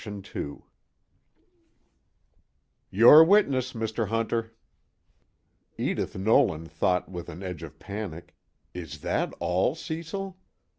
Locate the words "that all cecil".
9.01-10.39